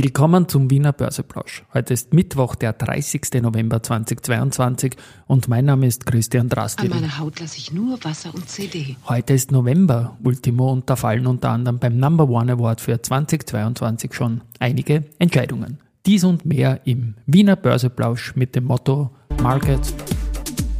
[0.00, 1.64] Willkommen zum Wiener Börseplausch.
[1.74, 3.42] Heute ist Mittwoch, der 30.
[3.42, 4.94] November 2022
[5.26, 6.92] und mein Name ist Christian Drastil.
[6.92, 8.94] An meiner Haut lasse ich nur Wasser und CD.
[9.08, 14.14] Heute ist November, Ultimo und da fallen unter anderem beim Number One Award für 2022
[14.14, 15.80] schon einige Entscheidungen.
[16.06, 19.10] Dies und mehr im Wiener Börseplausch mit dem Motto
[19.42, 19.80] Market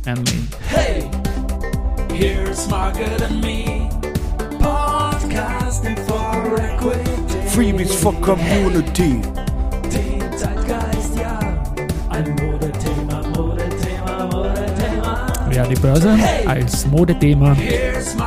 [0.06, 0.46] and Me.
[0.68, 1.10] Hey,
[2.14, 3.90] here's Margaret and me,
[4.60, 7.07] podcasting for equity.
[7.58, 9.20] Freebies for Community.
[9.92, 11.40] Den Zeitgeist, ja,
[12.08, 15.52] ein Modethema, Modethema, Modethema.
[15.52, 16.16] Ja, die Börse
[16.46, 17.56] als Modethema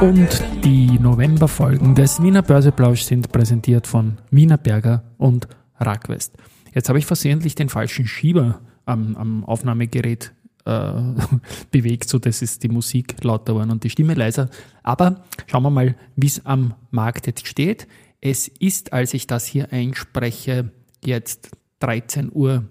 [0.02, 5.48] und die Novemberfolgen des Wiener Börseplausch sind präsentiert von Wiener Berger und
[5.80, 6.36] Rackwest.
[6.73, 10.34] Jetzt habe ich versehentlich den falschen Schieber am, am Aufnahmegerät
[10.66, 10.91] äh,
[11.72, 14.50] bewegt, so dass es die Musik lauter war und die Stimme leiser.
[14.84, 17.88] Aber schauen wir mal, wie es am Markt jetzt steht.
[18.21, 20.70] Es ist, als ich das hier einspreche,
[21.03, 21.49] jetzt
[21.81, 22.66] 13.30 Uhr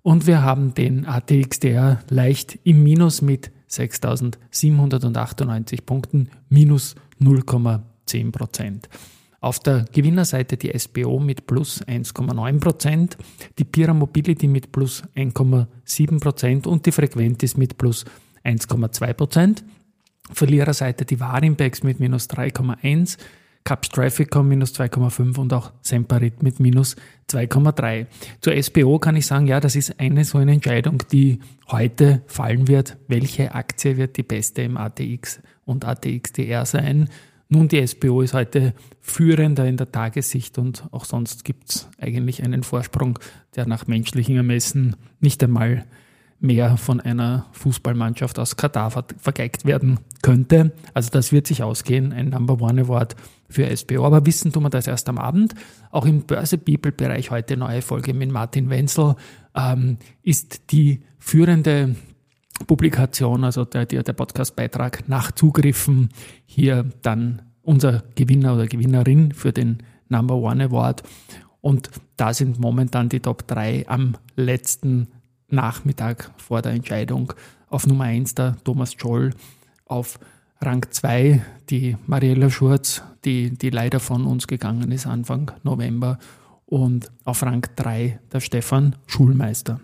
[0.00, 8.88] und wir haben den ATXDR leicht im Minus mit 6.798 Punkten, minus 0,10 Prozent.
[9.40, 13.18] Auf der Gewinnerseite die SBO mit plus 1,9 Prozent,
[13.58, 18.06] die Pira Mobility mit plus 1,7 Prozent und die Frequentis mit plus
[18.44, 19.62] 1,2 Prozent.
[20.30, 23.18] Verliererseite die Warimbex mit minus 3,1,
[23.64, 26.96] Caps Trafficom minus 2,5 und auch Semperit mit minus
[27.30, 28.06] 2,3.
[28.40, 31.38] Zur SBO kann ich sagen, ja, das ist eine so eine Entscheidung, die
[31.70, 32.96] heute fallen wird.
[33.08, 37.08] Welche Aktie wird die beste im ATX und ATXDR sein?
[37.48, 42.42] Nun, die SBO ist heute führender in der Tagessicht und auch sonst gibt es eigentlich
[42.42, 43.18] einen Vorsprung,
[43.54, 45.84] der nach menschlichen Ermessen nicht einmal
[46.42, 50.72] mehr von einer Fußballmannschaft aus Katar ver- vergeigt werden könnte.
[50.92, 53.16] Also das wird sich ausgehen, ein Number One Award
[53.48, 54.04] für SBO.
[54.04, 55.54] Aber wissen tun wir das erst am Abend.
[55.90, 59.14] Auch im Börse People Bereich heute neue Folge mit Martin Wenzel
[59.54, 61.94] ähm, ist die führende
[62.66, 66.10] Publikation, also der, der, der Podcastbeitrag nach Zugriffen,
[66.44, 69.78] hier dann unser Gewinner oder Gewinnerin für den
[70.08, 71.02] Number One Award.
[71.60, 75.08] Und da sind momentan die Top 3 am letzten
[75.52, 77.32] Nachmittag vor der Entscheidung.
[77.68, 79.30] Auf Nummer 1 der Thomas Scholl,
[79.86, 80.18] auf
[80.60, 86.18] Rang 2 die Mariella Schurz, die, die leider von uns gegangen ist Anfang November.
[86.66, 89.80] Und auf Rang 3 der Stefan Schulmeister.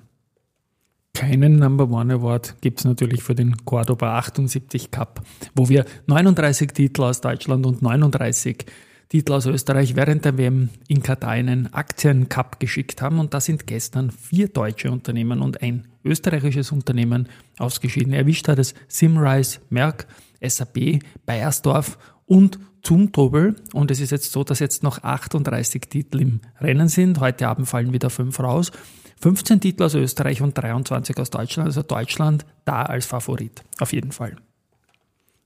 [1.15, 5.23] Keinen Number One Award gibt es natürlich für den Cordoba 78 Cup,
[5.55, 8.65] wo wir 39 Titel aus Deutschland und 39
[9.09, 13.19] Titel aus Österreich während der WM in Katar einen Aktiencup geschickt haben.
[13.19, 18.13] Und da sind gestern vier deutsche Unternehmen und ein österreichisches Unternehmen ausgeschieden.
[18.13, 20.07] Erwischt hat es Simrise, Merck,
[20.43, 23.57] SAP, Bayersdorf und Zumtobel.
[23.73, 27.19] Und es ist jetzt so, dass jetzt noch 38 Titel im Rennen sind.
[27.19, 28.73] Heute Abend fallen wieder fünf raus.
[29.21, 31.67] 15 Titel aus Österreich und 23 aus Deutschland.
[31.67, 33.65] Also Deutschland da als Favorit.
[33.81, 34.37] Auf jeden Fall.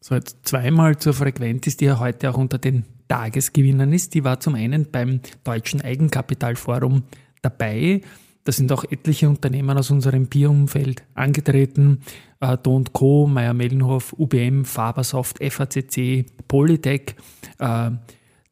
[0.04, 4.14] So, jetzt zweimal zur Frequentis, die ja heute auch unter den Tagesgewinnern ist.
[4.14, 7.04] Die war zum einen beim Deutschen Eigenkapitalforum
[7.40, 8.00] dabei.
[8.42, 12.00] Da sind auch etliche Unternehmen aus unserem Bierumfeld angetreten.
[12.40, 17.14] Äh, Do Co., Meyer-Mellenhof, UBM, Fabersoft, FACC, Polytech,
[17.60, 17.92] äh,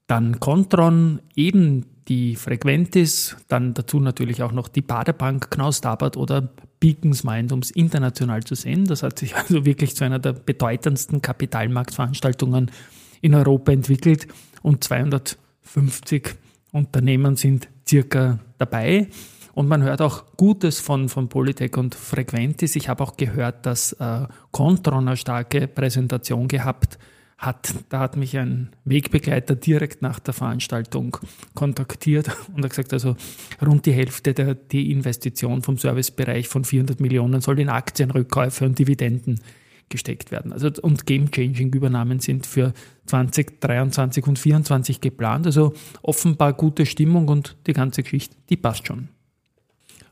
[0.07, 6.51] dann Contron, eben die Frequentis, dann dazu natürlich auch noch die Baderbank, Knaus Tabat oder
[6.81, 8.85] Beacons Mind, um es international zu sehen.
[8.85, 12.73] Das hat sich also wirklich zu einer der bedeutendsten Kapitalmarktveranstaltungen
[13.21, 14.27] in Europa entwickelt
[14.61, 16.35] und 250
[16.73, 19.07] Unternehmen sind circa dabei.
[19.55, 22.75] Und man hört auch Gutes von, von Polytech und Frequentis.
[22.75, 26.99] Ich habe auch gehört, dass äh, Contron eine starke Präsentation gehabt
[27.41, 27.75] hat.
[27.89, 31.17] Da hat mich ein Wegbegleiter direkt nach der Veranstaltung
[31.55, 33.17] kontaktiert und hat gesagt, also
[33.65, 38.79] rund die Hälfte der die Investition vom Servicebereich von 400 Millionen soll in Aktienrückkäufe und
[38.79, 39.41] Dividenden
[39.89, 40.53] gesteckt werden.
[40.53, 42.75] Also und Game-Changing-Übernahmen sind für
[43.07, 45.47] 2023 und 2024 geplant.
[45.47, 49.09] Also offenbar gute Stimmung und die ganze Geschichte, die passt schon.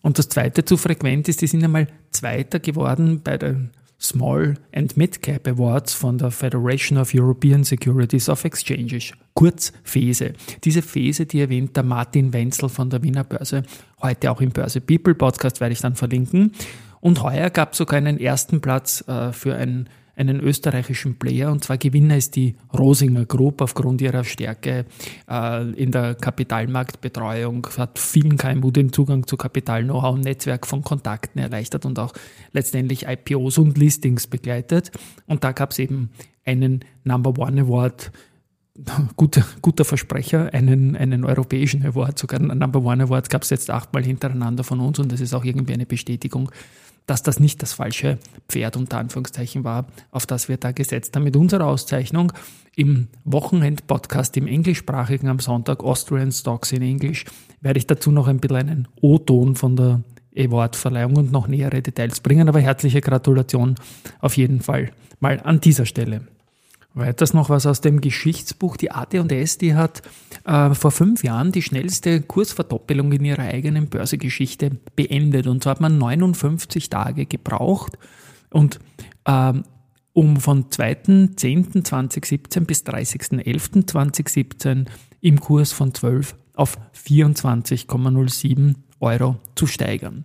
[0.01, 3.71] Und das zweite zu frequent ist, die sind einmal Zweiter geworden bei den
[4.01, 10.35] Small and Mid-Cap Awards von der Federation of European Securities of Exchanges, kurz FESE.
[10.63, 13.65] Diese FESE, die erwähnt der Martin Wenzel von der Wiener Börse,
[14.01, 16.53] heute auch im Börse People Podcast werde ich dann verlinken.
[17.01, 21.51] Und heuer gab es sogar einen ersten Platz äh, für einen, einen österreichischen Player.
[21.51, 24.85] Und zwar Gewinner ist die Rosinger Group aufgrund ihrer Stärke
[25.31, 31.41] äh, in der Kapitalmarktbetreuung, hat vielen KMU den Zugang zu Kapital-Know-how und Netzwerk von Kontakten
[31.41, 32.13] erleichtert und auch
[32.53, 34.91] letztendlich IPOs und Listings begleitet.
[35.27, 36.11] Und da gab es eben
[36.45, 38.11] einen Number One Award.
[39.17, 43.71] Guter, guter Versprecher, einen, einen europäischen Award, sogar einen Number One Award gab es jetzt
[43.71, 46.49] achtmal hintereinander von uns und das ist auch irgendwie eine Bestätigung,
[47.09, 48.19] dass das nicht das falsche
[48.49, 51.25] Pferd unter Anführungszeichen war, auf das wir da gesetzt haben.
[51.25, 52.33] Mit unserer Auszeichnung
[52.77, 57.25] im Wochenend-Podcast im englischsprachigen am Sonntag Austrian Stocks in Englisch
[57.61, 60.03] werde ich dazu noch ein bisschen einen O-Ton von der
[60.37, 62.49] Award-Verleihung und noch nähere Details bringen.
[62.49, 63.75] Aber herzliche Gratulation
[64.21, 66.21] auf jeden Fall mal an dieser Stelle.
[66.95, 68.77] Weiters noch was aus dem Geschichtsbuch.
[68.77, 70.03] Die AT&S, die hat
[70.45, 75.47] äh, vor fünf Jahren die schnellste Kursverdoppelung in ihrer eigenen Börsegeschichte beendet.
[75.47, 77.97] Und so hat man 59 Tage gebraucht.
[78.51, 78.81] Und
[79.25, 79.53] äh,
[80.13, 84.87] um von 2.10.2017 bis 30.11.2017
[85.21, 90.25] im Kurs von 12 auf 24,07 Euro zu steigern.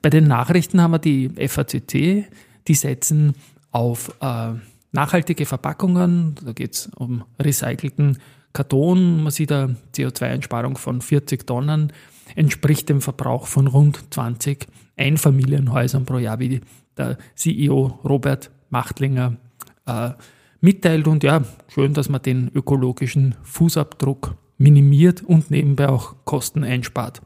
[0.00, 2.26] Bei den Nachrichten haben wir die FACC,
[2.66, 3.34] die setzen
[3.70, 4.54] auf äh,
[4.94, 8.18] nachhaltige Verpackungen, da geht es um recycelten
[8.52, 11.92] Karton, man sieht eine CO2-Einsparung von 40 Tonnen,
[12.36, 16.60] entspricht dem Verbrauch von rund 20 Einfamilienhäusern pro Jahr, wie
[16.96, 19.36] der CEO Robert Machtlinger
[19.86, 20.10] äh,
[20.60, 21.08] mitteilt.
[21.08, 27.20] Und ja, schön, dass man den ökologischen Fußabdruck minimiert und nebenbei auch Kosten einspart,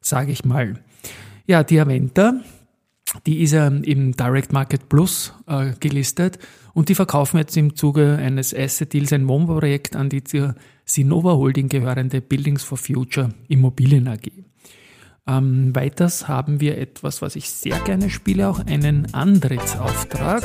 [0.00, 0.78] sage ich mal.
[1.46, 2.34] Ja, die Aventa,
[3.26, 6.38] die ist ja im Direct Market Plus äh, gelistet
[6.74, 10.54] und die verkaufen jetzt im Zuge eines Asset Deals ein Wohnbauprojekt an die zur
[10.84, 14.30] Sinova Holding gehörende Buildings for Future Immobilien AG.
[15.26, 20.42] Ähm, weiters haben wir etwas, was ich sehr gerne spiele, auch einen Antrittsauftrag.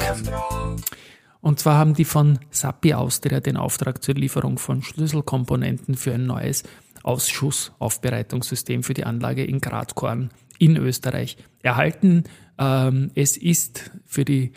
[1.41, 6.25] Und zwar haben die von SAPI Austria den Auftrag zur Lieferung von Schlüsselkomponenten für ein
[6.25, 6.63] neues
[7.03, 12.23] Ausschussaufbereitungssystem für die Anlage in Gradkorn in Österreich erhalten.
[12.57, 14.51] Ähm, es ist für die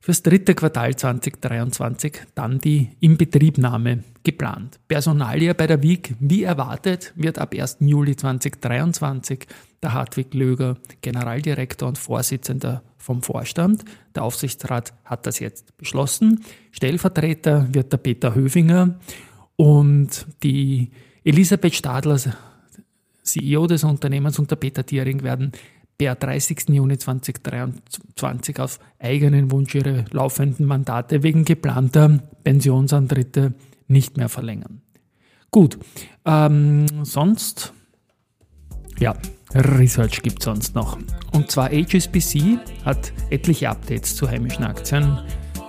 [0.00, 4.80] fürs dritte Quartal 2023 dann die Inbetriebnahme geplant.
[4.88, 7.78] Personalia bei der WIG, wie erwartet, wird ab 1.
[7.80, 9.46] Juli 2023
[9.82, 13.84] der Hartwig Löger Generaldirektor und Vorsitzender vom Vorstand.
[14.14, 16.44] Der Aufsichtsrat hat das jetzt beschlossen.
[16.70, 18.98] Stellvertreter wird der Peter Höfinger
[19.56, 20.90] und die
[21.24, 22.18] Elisabeth Stadler,
[23.32, 25.52] CEO des Unternehmens und der Peter Thiering werden
[25.98, 26.70] per 30.
[26.70, 33.54] Juni 2023 auf eigenen Wunsch ihre laufenden Mandate wegen geplanter Pensionsantritte
[33.86, 34.80] nicht mehr verlängern.
[35.50, 35.78] Gut,
[36.24, 37.72] ähm, sonst,
[38.98, 39.14] ja,
[39.54, 40.96] Research gibt es sonst noch.
[41.32, 45.18] Und zwar HSBC hat etliche Updates zu heimischen Aktien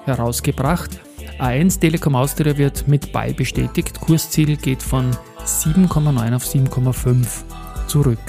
[0.05, 0.99] herausgebracht.
[1.39, 3.99] A1 Telekom Austria wird mit Buy bestätigt.
[3.99, 5.11] Kursziel geht von
[5.45, 7.27] 7,9 auf 7,5
[7.87, 8.19] zurück.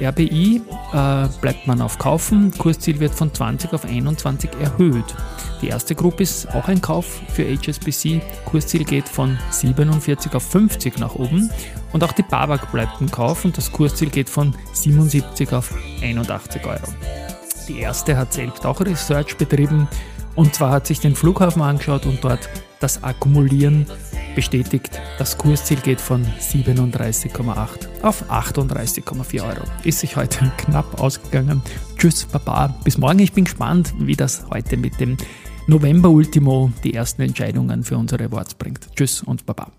[0.00, 0.62] RBI
[0.92, 5.14] äh, bleibt man auf Kaufen, Kursziel wird von 20 auf 21 erhöht.
[5.60, 10.98] Die erste Gruppe ist auch ein Kauf für HSBC, Kursziel geht von 47 auf 50
[10.98, 11.50] nach oben
[11.92, 15.72] und auch die Babak bleibt im Kauf und das Kursziel geht von 77 auf
[16.02, 16.92] 81 Euro.
[17.68, 19.88] Die erste hat selbst auch Research betrieben
[20.34, 22.48] und zwar hat sich den Flughafen angeschaut und dort
[22.82, 23.86] das Akkumulieren
[24.34, 25.00] bestätigt.
[25.18, 29.64] Das Kursziel geht von 37,8 auf 38,4 Euro.
[29.84, 31.62] Ist sich heute knapp ausgegangen.
[31.96, 32.68] Tschüss, Baba.
[32.84, 33.20] Bis morgen.
[33.20, 35.16] Ich bin gespannt, wie das heute mit dem
[35.66, 38.88] November Ultimo die ersten Entscheidungen für unsere Awards bringt.
[38.96, 39.70] Tschüss und Baba.